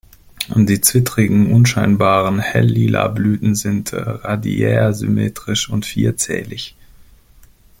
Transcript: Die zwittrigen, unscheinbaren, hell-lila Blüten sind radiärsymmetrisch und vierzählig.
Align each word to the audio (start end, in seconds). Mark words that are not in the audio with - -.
Die 0.55 0.81
zwittrigen, 0.81 1.53
unscheinbaren, 1.53 2.39
hell-lila 2.39 3.07
Blüten 3.07 3.53
sind 3.53 3.93
radiärsymmetrisch 3.93 5.69
und 5.69 5.85
vierzählig. 5.85 6.75